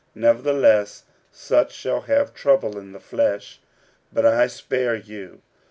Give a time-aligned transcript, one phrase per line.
[0.15, 3.61] Nevertheless such shall have trouble in the flesh:
[4.11, 5.43] but I spare you.